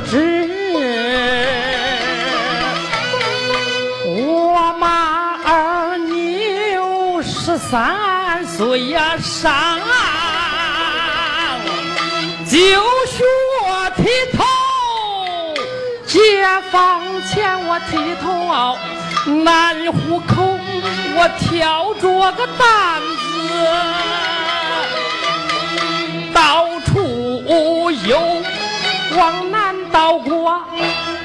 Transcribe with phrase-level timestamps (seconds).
[0.00, 0.48] 不知。
[4.06, 9.80] 我马儿牛十三岁呀上，
[12.46, 12.56] 就
[13.06, 13.24] 学
[13.96, 14.04] 剃
[14.36, 14.44] 头，
[16.06, 18.78] 解放前我剃头，
[19.42, 20.56] 南户口
[21.16, 23.26] 我挑着个担子，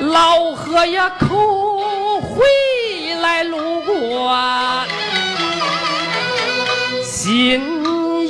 [0.00, 2.44] 老河呀口回
[3.20, 4.32] 来路过
[7.04, 7.60] 新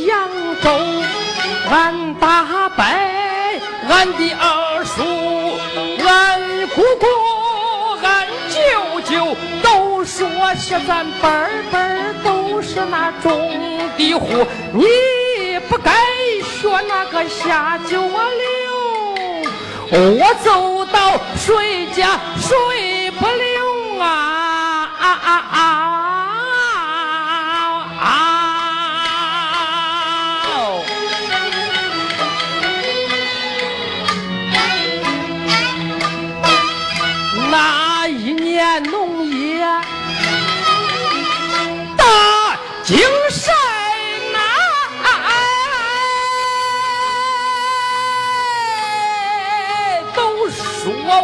[0.07, 0.29] 扬
[0.63, 0.71] 州，
[1.71, 2.85] 俺大伯，
[3.89, 5.03] 俺的二叔，
[6.07, 7.07] 俺姑姑，
[8.03, 11.29] 俺舅舅，都说是咱辈
[11.71, 11.79] 辈
[12.23, 13.51] 都是那种
[13.97, 15.93] 的户，你不该
[16.43, 18.13] 学那个下九流，
[19.91, 20.82] 我走
[21.37, 24.09] 谁家谁不留啊
[24.99, 25.33] 啊啊！
[25.53, 25.82] 啊！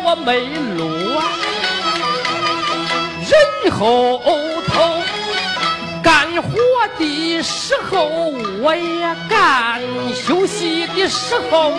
[0.08, 0.40] 我没
[0.78, 1.20] 路啊，
[3.28, 4.22] 人后
[4.66, 5.02] 头
[6.02, 6.48] 干活
[6.98, 8.06] 的时候
[8.62, 9.82] 我也干，
[10.14, 11.74] 休息的时候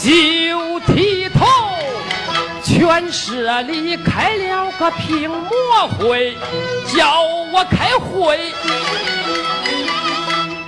[0.00, 1.44] 就剃头。
[2.64, 6.38] 全市里开了个评模会，
[6.96, 7.20] 叫
[7.52, 8.54] 我开会。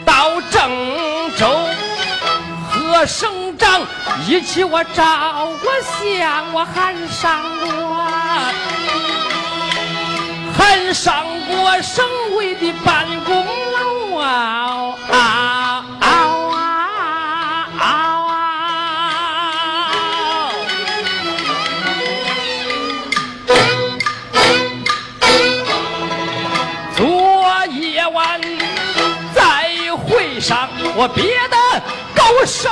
[0.04, 0.70] 到正
[3.06, 3.80] 省长
[4.26, 7.68] 一起我照过相，我喊上过，
[10.56, 12.04] 喊上过省
[12.36, 15.16] 委的办公楼啊啊
[16.00, 16.08] 啊啊
[17.78, 17.82] 啊啊！
[26.96, 28.40] 昨夜晚
[29.34, 29.40] 在
[30.06, 31.56] 会上，我憋得
[32.38, 32.70] 我手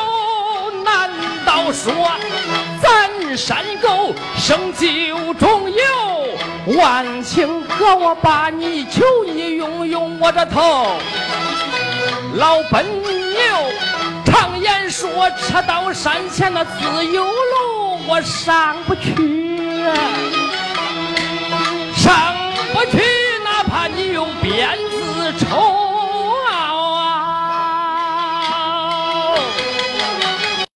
[0.85, 1.11] 难
[1.45, 1.93] 道说
[2.81, 7.97] 咱山沟生就中有万顷河？
[7.97, 10.97] 我把你求你用用我的头，
[12.35, 13.39] 老笨牛。
[14.25, 19.83] 常言说，车到山前那自有路，我上不去，
[21.97, 22.35] 上
[22.73, 23.03] 不去。
[23.45, 25.88] 哪怕你用鞭子抽。